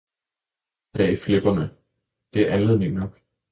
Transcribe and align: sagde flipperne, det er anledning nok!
sagde 0.95 1.17
flipperne, 1.17 1.69
det 2.33 2.47
er 2.49 2.53
anledning 2.53 2.93
nok! 2.93 3.19